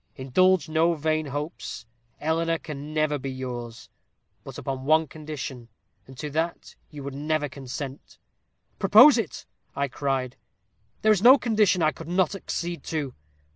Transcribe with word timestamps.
Indulge 0.15 0.67
no 0.67 0.95
vain 0.95 1.27
hopes. 1.27 1.85
Eleanor 2.19 2.57
never 2.73 3.15
can 3.19 3.21
be 3.21 3.29
yours, 3.29 3.87
but 4.43 4.57
upon 4.57 4.83
one 4.85 5.05
condition, 5.05 5.69
and 6.07 6.17
to 6.17 6.31
that 6.31 6.73
you 6.89 7.03
would 7.03 7.13
never 7.13 7.47
consent!' 7.47 8.17
'Propose 8.79 9.19
it!' 9.19 9.45
I 9.75 9.87
cried; 9.87 10.37
'there 11.03 11.11
is 11.11 11.21
no 11.21 11.37
condition 11.37 11.83
I 11.83 11.91
could 11.91 12.07
not 12.07 12.33
accede 12.33 12.81
to.' 12.83 13.13